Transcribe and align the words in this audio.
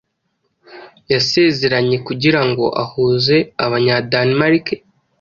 Yasezeranye 1.11 1.97
kugirango 2.07 2.65
ahuze 2.83 3.35
abanya 3.65 3.95
Danemark 4.11 4.65